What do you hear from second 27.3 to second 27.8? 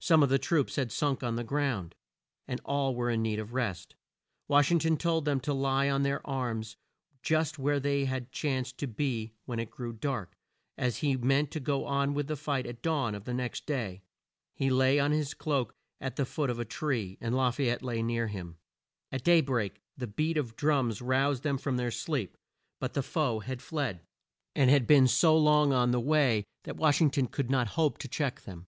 not